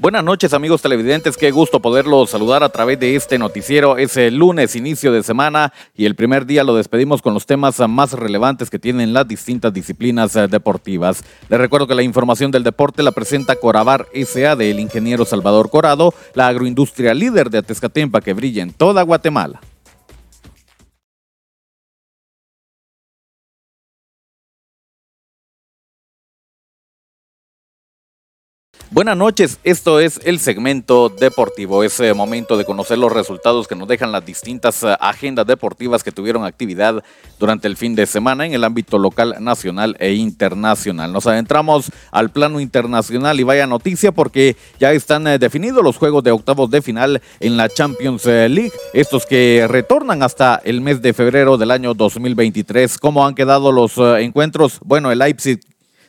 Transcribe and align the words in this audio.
Buenas 0.00 0.24
noches 0.24 0.54
amigos 0.54 0.80
televidentes, 0.80 1.36
qué 1.36 1.50
gusto 1.50 1.80
poderlos 1.80 2.30
saludar 2.30 2.62
a 2.62 2.70
través 2.70 2.98
de 2.98 3.16
este 3.16 3.36
noticiero. 3.36 3.98
Es 3.98 4.16
lunes, 4.32 4.74
inicio 4.74 5.12
de 5.12 5.22
semana 5.22 5.74
y 5.94 6.06
el 6.06 6.14
primer 6.14 6.46
día 6.46 6.64
lo 6.64 6.74
despedimos 6.74 7.20
con 7.20 7.34
los 7.34 7.44
temas 7.44 7.78
más 7.86 8.14
relevantes 8.14 8.70
que 8.70 8.78
tienen 8.78 9.12
las 9.12 9.28
distintas 9.28 9.74
disciplinas 9.74 10.34
eh, 10.36 10.48
deportivas. 10.48 11.22
Les 11.50 11.60
recuerdo 11.60 11.86
que 11.86 11.94
la 11.94 12.02
información 12.02 12.50
del 12.50 12.64
deporte 12.64 13.02
la 13.02 13.12
presenta 13.12 13.56
Corabar 13.56 14.06
SA 14.14 14.56
del 14.56 14.80
ingeniero 14.80 15.26
Salvador 15.26 15.68
Corado, 15.68 16.14
la 16.32 16.46
agroindustria 16.48 17.12
líder 17.12 17.50
de 17.50 17.58
Atezcatempa 17.58 18.22
que 18.22 18.32
brilla 18.32 18.62
en 18.62 18.72
toda 18.72 19.02
Guatemala. 19.02 19.60
Buenas 28.92 29.16
noches, 29.16 29.60
esto 29.62 30.00
es 30.00 30.18
el 30.24 30.40
segmento 30.40 31.10
deportivo. 31.10 31.84
Es 31.84 32.00
eh, 32.00 32.12
momento 32.12 32.56
de 32.56 32.64
conocer 32.64 32.98
los 32.98 33.12
resultados 33.12 33.68
que 33.68 33.76
nos 33.76 33.86
dejan 33.86 34.10
las 34.10 34.26
distintas 34.26 34.82
eh, 34.82 34.96
agendas 34.98 35.46
deportivas 35.46 36.02
que 36.02 36.10
tuvieron 36.10 36.44
actividad 36.44 37.04
durante 37.38 37.68
el 37.68 37.76
fin 37.76 37.94
de 37.94 38.04
semana 38.06 38.46
en 38.46 38.52
el 38.52 38.64
ámbito 38.64 38.98
local, 38.98 39.36
nacional 39.38 39.96
e 40.00 40.14
internacional. 40.14 41.12
Nos 41.12 41.28
adentramos 41.28 41.92
al 42.10 42.30
plano 42.30 42.58
internacional 42.58 43.38
y 43.38 43.44
vaya 43.44 43.64
noticia 43.68 44.10
porque 44.10 44.56
ya 44.80 44.90
están 44.90 45.24
eh, 45.28 45.38
definidos 45.38 45.84
los 45.84 45.96
juegos 45.96 46.24
de 46.24 46.32
octavos 46.32 46.68
de 46.68 46.82
final 46.82 47.22
en 47.38 47.56
la 47.56 47.68
Champions 47.68 48.26
League, 48.26 48.72
estos 48.92 49.24
que 49.24 49.66
retornan 49.68 50.24
hasta 50.24 50.60
el 50.64 50.80
mes 50.80 51.00
de 51.00 51.12
febrero 51.12 51.56
del 51.58 51.70
año 51.70 51.94
2023. 51.94 52.98
¿Cómo 52.98 53.24
han 53.24 53.36
quedado 53.36 53.70
los 53.70 53.96
encuentros? 54.18 54.80
Bueno, 54.82 55.12
el 55.12 55.20
Leipzig 55.20 55.60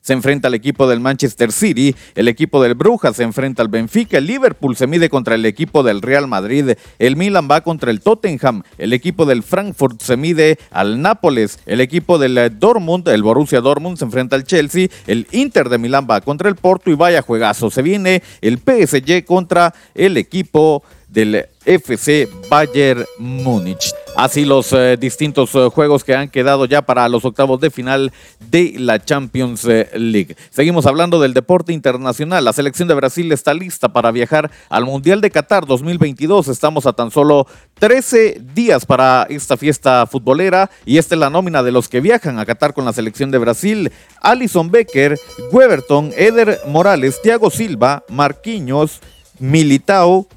se 0.02 0.14
enfrenta 0.14 0.48
al 0.48 0.56
equipo 0.56 0.88
del 0.88 1.00
Manchester 1.00 1.52
City, 1.52 1.96
el 2.16 2.28
equipo 2.28 2.62
del 2.62 2.76
Brujas 2.76 3.16
se 3.16 3.24
enfrenta 3.24 3.62
al 3.62 3.68
Benfica, 3.68 4.18
el 4.18 4.28
Liverpool 4.28 4.76
se 4.76 4.88
mide 4.88 5.10
contra 5.10 5.36
el 5.36 5.46
equipo 5.46 5.84
del 5.84 6.02
Real 6.02 6.28
Madrid, 6.28 6.72
el 7.00 7.16
Milan 7.16 7.48
va 7.50 7.62
contra 7.62 7.92
el 7.92 8.02
Tottenham, 8.02 8.64
el 8.78 8.94
equipo 8.94 9.26
del 9.26 9.44
Frankfurt 9.44 10.02
se 10.02 10.18
mide 10.18 10.58
al 10.72 11.02
Nápoles, 11.02 11.60
el 11.66 11.82
equipo 11.82 12.18
del 12.18 12.38
eh, 12.38 12.50
Dortmund, 12.50 13.08
el 13.08 13.24
Borussia 13.24 13.62
Dortmund 13.62 13.98
se 13.98 14.06
enfrenta 14.06 14.36
al 14.36 14.44
Chelsea, 14.44 14.88
el 15.08 15.28
Inter 15.32 15.70
de 15.70 15.78
Milán 15.78 16.08
va 16.10 16.22
contra 16.22 16.50
el 16.50 16.56
Porto 16.56 16.90
y 16.90 16.96
vaya 16.96 17.22
juegazo, 17.22 17.70
se 17.70 17.82
viene 17.82 18.24
el 18.42 18.58
PSG 18.58 19.24
contra 19.26 19.74
el 19.94 20.18
equipo 20.18 20.84
del 21.12 21.48
FC 21.66 22.28
Bayern 22.50 23.06
Múnich. 23.20 23.94
Así 24.16 24.46
los 24.46 24.74
eh, 24.74 24.98
distintos 25.00 25.54
eh, 25.56 25.70
juegos 25.74 26.04
que 26.04 26.16
han 26.16 26.30
quedado 26.30 26.66
ya 26.66 26.82
para 26.82 27.08
los 27.08 27.24
octavos 27.24 27.60
de 27.62 27.70
final 27.70 28.12
de 28.50 28.76
la 28.78 29.04
Champions 29.04 29.66
eh, 29.66 29.90
League. 29.94 30.36
Seguimos 30.50 30.86
hablando 30.86 31.20
del 31.20 31.34
deporte 31.34 31.72
internacional. 31.72 32.44
La 32.44 32.54
selección 32.54 32.88
de 32.88 32.94
Brasil 32.94 33.32
está 33.32 33.54
lista 33.54 33.90
para 33.90 34.12
viajar 34.12 34.52
al 34.70 34.86
Mundial 34.86 35.22
de 35.22 35.32
Qatar 35.32 35.66
2022. 35.66 36.50
Estamos 36.50 36.86
a 36.86 36.94
tan 36.94 37.12
solo 37.12 37.48
13 37.80 38.42
días 38.54 38.86
para 38.86 39.28
esta 39.30 39.56
fiesta 39.56 40.06
futbolera 40.08 40.70
y 40.86 40.98
esta 40.98 41.16
es 41.16 41.20
la 41.20 41.30
nómina 41.30 41.64
de 41.64 41.72
los 41.72 41.88
que 41.88 42.02
viajan 42.02 42.40
a 42.40 42.46
Qatar 42.46 42.74
con 42.74 42.86
la 42.86 42.94
selección 42.94 43.32
de 43.32 43.38
Brasil. 43.38 43.92
Alison 44.22 44.72
Becker, 44.72 45.18
Weberton, 45.52 46.12
Eder 46.18 46.60
Morales, 46.68 47.22
Thiago 47.22 47.50
Silva, 47.50 48.04
Marquinhos, 48.10 49.00
Militao, 49.40 50.28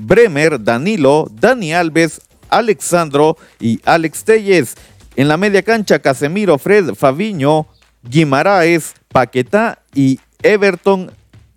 Bremer, 0.00 0.62
Danilo, 0.62 1.28
Dani 1.30 1.72
Alves, 1.72 2.22
Alexandro 2.48 3.36
y 3.60 3.80
Alex 3.84 4.24
Telles. 4.24 4.74
En 5.16 5.28
la 5.28 5.36
media 5.36 5.62
cancha, 5.62 5.98
Casemiro, 5.98 6.58
Fred, 6.58 6.94
Fabiño, 6.94 7.66
Guimaraes, 8.02 8.94
Paquetá 9.12 9.82
y 9.94 10.18
Everton 10.42 11.10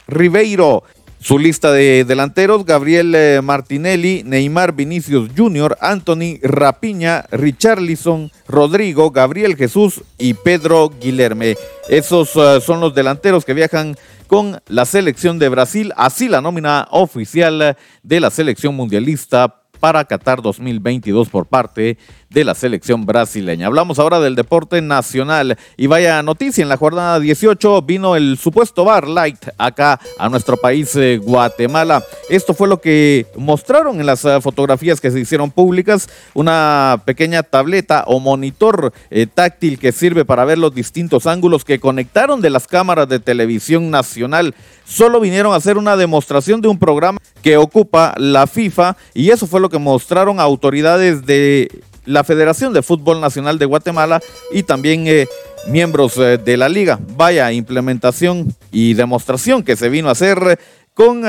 Ribeiro. 0.07 0.83
Su 1.23 1.39
lista 1.39 1.71
de 1.71 2.03
delanteros, 2.03 2.65
Gabriel 2.65 3.15
eh, 3.15 3.39
Martinelli, 3.41 4.23
Neymar 4.25 4.73
Vinicius 4.73 5.29
Jr., 5.33 5.77
Anthony 5.79 6.37
Rapiña, 6.41 7.23
Richarlison, 7.31 8.29
Rodrigo, 8.45 9.09
Gabriel 9.11 9.55
Jesús 9.55 10.01
y 10.17 10.33
Pedro 10.33 10.91
Guilherme. 10.99 11.55
Esos 11.87 12.35
eh, 12.35 12.59
son 12.59 12.81
los 12.81 12.93
delanteros 12.93 13.45
que 13.45 13.53
viajan 13.53 13.95
con 14.33 14.59
la 14.67 14.85
selección 14.85 15.37
de 15.37 15.47
Brasil, 15.47 15.93
así 15.95 16.27
la 16.27 16.41
nómina 16.41 16.87
oficial 16.89 17.77
de 18.01 18.19
la 18.19 18.31
selección 18.31 18.73
mundialista 18.73 19.61
para 19.79 20.05
Qatar 20.05 20.41
2022 20.41 21.29
por 21.29 21.45
parte 21.45 21.99
de 22.33 22.43
la 22.43 22.55
selección 22.55 23.05
brasileña. 23.05 23.67
Hablamos 23.67 23.99
ahora 23.99 24.19
del 24.19 24.35
deporte 24.35 24.81
nacional 24.81 25.57
y 25.77 25.87
vaya 25.87 26.23
noticia, 26.23 26.63
en 26.63 26.69
la 26.69 26.77
jornada 26.77 27.19
18 27.19 27.83
vino 27.83 28.15
el 28.15 28.37
supuesto 28.37 28.83
bar 28.85 29.07
light 29.07 29.37
acá 29.57 29.99
a 30.17 30.29
nuestro 30.29 30.57
país 30.57 30.95
eh, 30.95 31.19
Guatemala. 31.21 32.03
Esto 32.29 32.53
fue 32.53 32.67
lo 32.67 32.81
que 32.81 33.27
mostraron 33.37 33.99
en 33.99 34.07
las 34.07 34.25
eh, 34.25 34.41
fotografías 34.41 34.99
que 34.99 35.11
se 35.11 35.19
hicieron 35.19 35.51
públicas, 35.51 36.09
una 36.33 37.01
pequeña 37.05 37.43
tableta 37.43 38.03
o 38.07 38.19
monitor 38.19 38.93
eh, 39.11 39.27
táctil 39.27 39.77
que 39.77 39.91
sirve 39.91 40.25
para 40.25 40.43
ver 40.43 40.57
los 40.57 40.73
distintos 40.73 41.27
ángulos 41.27 41.63
que 41.63 41.79
conectaron 41.79 42.41
de 42.41 42.49
las 42.49 42.67
cámaras 42.67 43.07
de 43.07 43.19
televisión 43.19 43.91
nacional. 43.91 44.55
Solo 44.85 45.19
vinieron 45.19 45.53
a 45.53 45.57
hacer 45.57 45.77
una 45.77 45.95
demostración 45.95 46.61
de 46.61 46.67
un 46.67 46.79
programa 46.79 47.19
que 47.43 47.57
ocupa 47.57 48.15
la 48.17 48.47
FIFA 48.47 48.97
y 49.13 49.29
eso 49.29 49.45
fue 49.45 49.61
lo 49.61 49.69
que 49.69 49.77
mostraron 49.77 50.39
autoridades 50.39 51.25
de 51.25 51.69
la 52.05 52.23
Federación 52.23 52.73
de 52.73 52.81
Fútbol 52.81 53.21
Nacional 53.21 53.59
de 53.59 53.65
Guatemala 53.65 54.21
y 54.51 54.63
también 54.63 55.07
eh, 55.07 55.27
miembros 55.67 56.17
eh, 56.17 56.37
de 56.37 56.57
la 56.57 56.69
liga. 56.69 56.99
Vaya 57.15 57.51
implementación 57.51 58.55
y 58.71 58.93
demostración 58.93 59.63
que 59.63 59.75
se 59.75 59.89
vino 59.89 60.09
a 60.09 60.13
hacer 60.13 60.59
con 60.93 61.23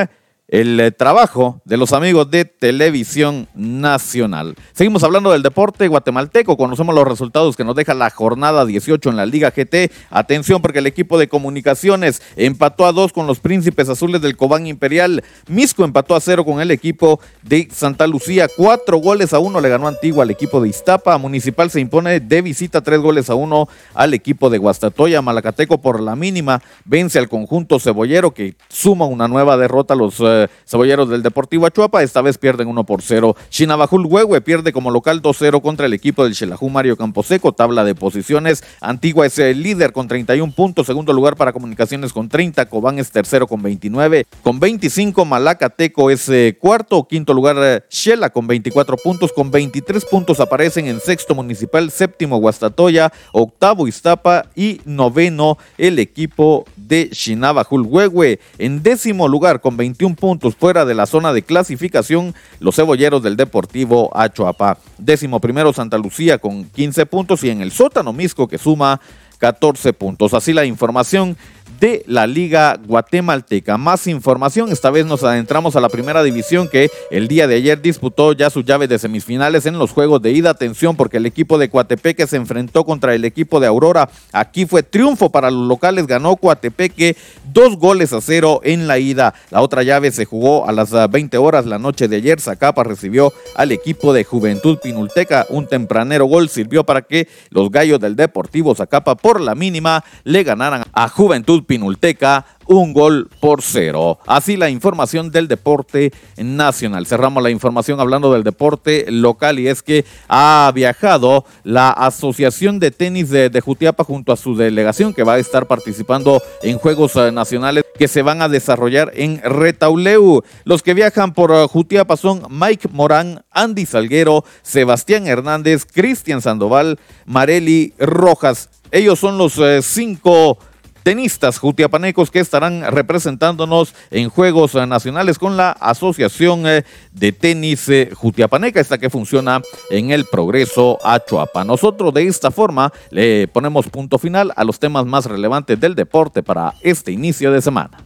el 0.49 0.79
eh, 0.79 0.91
trabajo 0.91 1.63
de 1.65 1.77
los 1.77 1.93
amigos 1.93 2.31
de 2.31 2.45
Televisión 2.45 3.49
Nacional. 3.55 4.55
Seguimos 4.73 5.03
hablando 5.03 5.33
del 5.33 5.43
deporte 5.43 5.89
guatemalteco, 5.89 6.57
conocemos 6.57 6.95
los 6.95 7.09
resultados 7.09 7.57
que 7.57 7.65
nos 7.65 7.75
deja 7.75 7.95
la 7.95 8.11
jornada 8.11 8.67
18 8.67 9.09
en 9.09 9.17
la 9.17 9.27
Liga 9.27 9.51
GT. 9.51 9.91
Atención 10.11 10.61
porque 10.61 10.81
el 10.81 10.87
equipo 10.87 11.19
de 11.19 11.29
comunicaciones 11.29 12.23
empató 12.37 12.85
a 12.85 12.93
dos 12.93 13.13
con 13.13 13.27
los 13.27 13.41
Príncipes 13.41 13.89
Azules 13.89 14.21
del 14.21 14.37
Cobán 14.37 14.67
Imperial. 14.67 15.25
Misco 15.49 15.85
empató 15.85 16.15
a 16.15 16.21
cero 16.21 16.45
con 16.45 16.61
el 16.61 16.71
equipo 16.71 17.21
de 17.43 17.69
Santa 17.73 18.07
Lucía. 18.07 18.49
Cuatro 18.55 18.99
goles 18.99 19.33
a 19.33 19.39
uno 19.39 19.61
le 19.61 19.71
ganó 19.71 19.89
Antigua 19.89 20.25
al 20.25 20.31
equipo 20.31 20.61
de 20.61 20.69
Iztapa. 20.69 21.17
Municipal 21.17 21.71
se 21.71 21.81
impone 21.81 22.21
de 22.21 22.43
visita 22.43 22.83
tres 22.83 23.01
goles 23.01 23.31
a 23.31 23.35
uno 23.35 23.69
al 23.95 24.13
equipo 24.13 24.51
de 24.51 24.59
Guastatoya. 24.59 25.23
Malacateco 25.23 25.81
por 25.81 26.01
la 26.01 26.17
mínima 26.17 26.61
vence 26.85 27.19
al 27.19 27.29
conjunto 27.29 27.81
cebollero 27.81 28.35
que 28.35 28.57
suma 28.69 29.07
una 29.07 29.27
nueva 29.27 29.57
derrota 29.57 29.95
a 29.95 29.97
los 29.97 30.21
eh, 30.43 31.07
del 31.07 31.23
Deportivo 31.23 31.67
Achuapa. 31.67 32.03
Esta 32.03 32.23
vez 32.23 32.39
pierden 32.39 32.69
1 32.69 32.85
por 32.85 33.03
0. 33.03 33.37
Chinabajul 33.49 34.07
Huehue 34.07 34.41
pierde 34.41 34.73
como 34.73 34.91
local 34.91 35.23
2-0 35.23 35.63
contra 35.63 35.87
el 35.87 35.93
equipo 35.93 36.25
del 36.25 36.35
Xelajú 36.35 36.69
Mario 36.69 36.97
Camposeco. 36.97 37.53
Tabla 37.53 37.85
de 37.85 37.95
posiciones. 37.95 38.65
Antigua 38.81 39.27
es 39.27 39.39
el 39.39 39.63
líder 39.63 39.93
con 39.93 40.09
31 40.09 40.53
puntos. 40.53 40.87
Segundo 40.87 41.13
lugar 41.13 41.37
para 41.37 41.53
Comunicaciones 41.53 42.13
con 42.13 42.29
30. 42.29 42.67
Cobán 42.67 42.99
es 42.99 43.11
tercero 43.11 43.47
con 43.47 43.63
29. 43.63 44.27
Con 44.43 44.59
25 44.61 45.25
Malacateco 45.25 46.11
es 46.11 46.29
eh, 46.29 46.57
cuarto. 46.61 47.07
Quinto 47.07 47.33
lugar 47.33 47.57
eh, 47.59 47.83
Shela 47.89 48.31
con 48.31 48.47
24 48.47 48.97
puntos. 48.97 49.33
Con 49.33 49.51
23 49.51 50.05
puntos 50.07 50.41
aparecen 50.41 50.87
en 50.87 51.01
sexto 51.01 51.35
municipal. 51.35 51.91
Séptimo 51.91 52.39
Guastatoya. 52.39 53.13
Octavo 53.33 53.87
Iztapa. 53.87 54.47
Y 54.57 54.81
noveno 54.85 55.59
el 55.79 55.99
equipo 55.99 56.65
de 56.77 57.11
Chinabajul 57.11 57.83
Huehue. 57.83 58.41
En 58.59 58.83
décimo 58.83 59.29
lugar 59.29 59.61
con 59.61 59.77
21 59.77 60.17
puntos 60.17 60.24
puntos 60.25 60.57
fuera 60.57 60.87
de 60.87 60.95
la 60.95 61.05
zona 61.05 61.35
de 61.35 61.43
clasificación 61.43 62.35
los 62.59 62.77
cebolleros 62.77 63.23
del 63.23 63.37
Deportivo 63.37 64.11
Achuapa. 64.17 64.79
Décimo 64.97 65.39
primero 65.39 65.75
Santa 65.75 65.99
Lucía 65.99 66.39
con 66.39 66.65
15 66.65 67.05
puntos 67.05 67.45
y 67.45 67.51
en 67.51 67.61
el 67.61 67.71
sótano 67.73 68.15
Misco 68.15 68.49
que 68.49 68.57
suma 68.57 69.03
14 69.37 69.93
puntos. 69.93 70.33
Así 70.33 70.55
la 70.55 70.65
información 70.65 71.37
de 71.81 72.05
la 72.07 72.27
Liga 72.27 72.79
Guatemalteca. 72.87 73.77
Más 73.77 74.07
información, 74.07 74.73
esta 74.73 74.91
vez 74.91 75.07
nos 75.07 75.23
adentramos 75.25 75.77
a 75.77 75.81
la 75.81 75.89
primera 75.89 76.23
división 76.23 76.69
que 76.69 76.91
el 77.11 77.29
día 77.29 77.47
de 77.47 77.57
ayer 77.57 77.81
disputó 77.81 78.33
ya 78.33 78.51
sus 78.51 78.65
llaves 78.65 78.89
de 78.89 78.99
semifinales 78.99 79.67
en 79.67 79.79
los 79.79 79.91
juegos 79.91 80.23
de 80.23 80.33
ida. 80.33 80.51
Atención 80.51 80.97
porque 80.97 81.17
el 81.19 81.27
equipo 81.27 81.59
de 81.59 81.69
Coatepeque 81.69 82.27
se 82.27 82.37
enfrentó 82.37 82.85
contra 82.85 83.15
el 83.15 83.25
equipo 83.25 83.61
de 83.61 83.67
Aurora. 83.67 84.09
Aquí 84.33 84.67
fue 84.67 84.83
triunfo 84.83 85.31
para 85.31 85.51
los 85.51 85.67
locales, 85.67 86.07
ganó 86.07 86.37
Coatepeque 86.37 87.17
dos 87.53 87.77
goles 87.77 88.13
a 88.13 88.21
cero 88.21 88.61
en 88.63 88.87
la 88.87 88.99
ida. 88.99 89.35
La 89.51 89.63
otra 89.63 89.83
llave 89.83 90.11
se 90.13 90.25
jugó 90.25 90.69
a 90.69 90.73
las 90.73 90.91
20 91.11 91.37
horas 91.39 91.67
la 91.67 91.79
noche 91.79 92.09
de 92.09 92.17
ayer. 92.17 92.41
Zacapa 92.41 92.85
recibió 92.85 93.33
al 93.55 93.73
equipo 93.73 94.13
de 94.13 94.25
Juventud 94.25 94.79
Pinulteca. 94.83 95.47
Un 95.49 95.67
tempranero 95.67 96.27
gol 96.27 96.49
sirvió 96.49 96.85
para 96.85 97.03
que 97.03 97.29
los 97.51 97.71
gallos 97.71 98.01
del 98.01 98.17
Deportivo 98.17 98.75
Zacapa 98.75 99.15
por 99.17 99.41
la 99.41 99.55
mínima 99.55 100.05
le 100.25 100.43
ganaran 100.45 100.85
a 100.93 101.09
Juventud 101.09 101.64
Pinulteca 101.65 102.47
un 102.67 102.93
gol 102.93 103.29
por 103.41 103.63
cero. 103.63 104.19
Así 104.27 104.57
la 104.57 104.71
información 104.71 105.31
del 105.31 105.49
deporte 105.49 106.13
nacional. 106.37 107.07
Cerramos 107.07 107.43
la 107.43 107.51
información 107.51 108.01
hablando 108.01 108.33
del 108.33 108.45
deporte 108.45 109.07
local 109.11 109.59
y 109.59 109.69
es 109.69 109.83
que 109.83 110.05
ha 110.29 110.71
viajado 110.75 111.45
la 111.63 111.91
Asociación 111.91 112.79
de 112.79 112.91
Tenis 112.91 113.31
de, 113.31 113.61
Jutiapa 113.65 114.05
junto 114.05 114.33
a 114.33 114.37
su 114.37 114.57
delegación 114.57 115.15
que 115.15 115.23
va 115.23 115.35
a 115.35 115.39
estar 115.39 115.67
participando 115.67 116.43
en 116.63 116.79
Juegos 116.79 117.17
eh, 117.17 117.33
Nacionales 117.33 117.85
que 117.99 118.09
se 118.09 118.23
van 118.23 118.43
a 118.43 118.49
desarrollar 118.49 119.13
en 119.15 119.41
Retauleu. 119.43 120.43
Los 120.65 120.83
que 120.83 120.95
viajan 120.95 121.33
por 121.33 121.51
eh, 121.51 121.67
Jutiapa 121.69 122.17
son 122.17 122.43
Mike 122.51 122.89
Morán, 122.93 123.45
Andy 123.51 123.87
Salguero, 123.87 124.45
Sebastián 124.63 125.27
Hernández, 125.27 125.87
Cristian 125.87 126.43
Sandoval, 126.43 126.99
Mareli 127.25 127.95
Rojas. 127.99 128.69
Ellos 128.91 129.19
son 129.19 129.39
los 129.39 129.57
eh, 129.59 129.81
cinco 129.83 130.59
tenistas 131.05 131.59
jutiapanecos 131.59 132.33
que 132.33 132.41
estarán 132.41 132.83
representándonos 132.91 133.95
en 134.11 134.31
Juegos 134.31 134.75
Nacionales 134.75 135.39
con 135.39 135.57
la 135.57 135.71
Asociación 135.71 136.67
eh, 136.67 136.85
de 137.13 137.31
Tenis 137.31 137.89
eh, 137.89 138.11
Jutiapaneca, 138.13 138.81
esta 138.81 138.99
que 138.99 139.11
funciona 139.11 139.61
en 139.91 140.11
el 140.11 140.25
Progreso 140.25 140.99
Achuapa. 141.05 141.63
Nosotros 141.63 142.13
de 142.13 142.27
esta 142.27 142.51
forma 142.51 142.93
le 143.11 143.47
ponemos 143.49 143.89
punto 143.89 144.19
final 144.19 144.53
a 144.57 144.65
los 144.65 144.81
temas 144.81 145.05
más 145.05 145.27
relevantes 145.27 145.79
del 145.79 145.95
deporte 145.95 146.43
para 146.43 146.75
este 146.81 147.13
inicio 147.13 147.53
de 147.53 147.61
semana. 147.61 147.99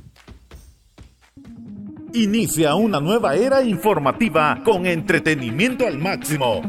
Inicia 2.15 2.75
una 2.75 3.01
nueva 3.01 3.37
era 3.37 3.63
informativa 3.63 4.61
con 4.65 4.87
entretenimiento 4.87 5.87
al 5.87 5.99
máximo. 5.99 6.63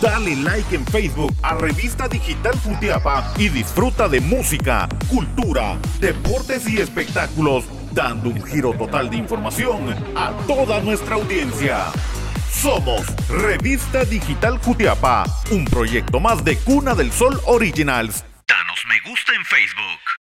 Dale 0.00 0.36
like 0.36 0.76
en 0.76 0.86
Facebook 0.86 1.34
a 1.42 1.54
Revista 1.54 2.06
Digital 2.06 2.56
Futiapa 2.56 3.32
y 3.36 3.48
disfruta 3.48 4.08
de 4.08 4.20
música, 4.20 4.88
cultura, 5.08 5.76
deportes 5.98 6.68
y 6.68 6.78
espectáculos, 6.78 7.64
dando 7.92 8.28
un 8.28 8.40
giro 8.44 8.72
total 8.74 9.10
de 9.10 9.16
información 9.16 9.92
a 10.14 10.30
toda 10.46 10.80
nuestra 10.82 11.16
audiencia. 11.16 11.86
Somos 12.48 13.06
Revista 13.28 14.04
Digital 14.04 14.60
Futiapa, 14.60 15.24
un 15.50 15.64
proyecto 15.64 16.20
más 16.20 16.44
de 16.44 16.56
Cuna 16.58 16.94
del 16.94 17.10
Sol 17.10 17.40
Originals. 17.46 18.24
Danos 18.46 18.80
me 18.88 19.10
gusta 19.10 19.34
en 19.34 19.44
Facebook. 19.44 20.17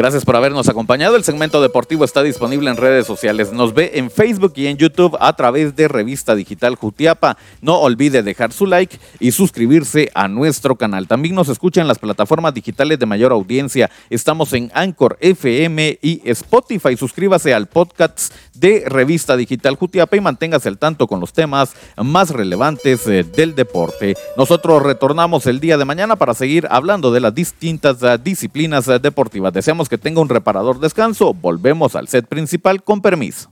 Gracias 0.00 0.24
por 0.24 0.34
habernos 0.34 0.66
acompañado. 0.70 1.14
El 1.14 1.24
segmento 1.24 1.60
deportivo 1.60 2.06
está 2.06 2.22
disponible 2.22 2.70
en 2.70 2.78
redes 2.78 3.06
sociales. 3.06 3.52
Nos 3.52 3.74
ve 3.74 3.90
en 3.96 4.10
Facebook 4.10 4.54
y 4.56 4.66
en 4.66 4.78
YouTube 4.78 5.14
a 5.20 5.36
través 5.36 5.76
de 5.76 5.88
Revista 5.88 6.34
Digital 6.34 6.74
Jutiapa. 6.74 7.36
No 7.60 7.78
olvide 7.80 8.22
dejar 8.22 8.50
su 8.50 8.64
like 8.64 8.98
y 9.18 9.32
suscribirse 9.32 10.10
a 10.14 10.26
nuestro 10.26 10.76
canal. 10.76 11.06
También 11.06 11.34
nos 11.34 11.50
escucha 11.50 11.82
en 11.82 11.86
las 11.86 11.98
plataformas 11.98 12.54
digitales 12.54 12.98
de 12.98 13.04
mayor 13.04 13.30
audiencia. 13.30 13.90
Estamos 14.08 14.54
en 14.54 14.70
Anchor 14.72 15.18
FM 15.20 15.98
y 16.00 16.22
Spotify. 16.30 16.96
Suscríbase 16.96 17.52
al 17.52 17.66
podcast 17.66 18.32
de 18.54 18.84
Revista 18.86 19.36
Digital 19.36 19.76
Jutiapa 19.76 20.16
y 20.16 20.22
manténgase 20.22 20.70
al 20.70 20.78
tanto 20.78 21.08
con 21.08 21.20
los 21.20 21.34
temas 21.34 21.74
más 21.96 22.30
relevantes 22.30 23.06
eh, 23.06 23.22
del 23.22 23.54
deporte. 23.54 24.16
Nosotros 24.38 24.82
retornamos 24.82 25.44
el 25.46 25.60
día 25.60 25.76
de 25.76 25.84
mañana 25.84 26.16
para 26.16 26.32
seguir 26.32 26.66
hablando 26.70 27.12
de 27.12 27.20
las 27.20 27.34
distintas 27.34 28.02
eh, 28.02 28.18
disciplinas 28.22 28.88
eh, 28.88 28.98
deportivas. 28.98 29.52
Deseamos 29.52 29.89
que 29.90 29.98
tenga 29.98 30.22
un 30.22 30.30
reparador 30.30 30.80
descanso. 30.80 31.34
Volvemos 31.34 31.96
al 31.96 32.08
set 32.08 32.26
principal 32.26 32.82
con 32.82 33.02
permiso. 33.02 33.49